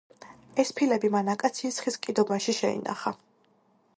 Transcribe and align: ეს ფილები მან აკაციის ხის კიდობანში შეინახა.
ეს 0.63 0.71
ფილები 0.79 1.11
მან 1.15 1.29
აკაციის 1.33 1.77
ხის 1.85 1.99
კიდობანში 2.07 2.57
შეინახა. 2.63 3.17